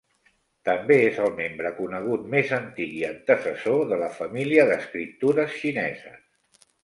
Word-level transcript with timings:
També 0.69 0.95
és 1.09 1.19
el 1.25 1.33
membre 1.39 1.71
conegut 1.79 2.23
més 2.35 2.53
antic 2.57 2.95
i 3.03 3.05
antecessor 3.11 3.85
de 3.91 4.01
la 4.07 4.09
família 4.17 4.67
d'escriptures 4.71 5.57
xineses. 5.65 6.67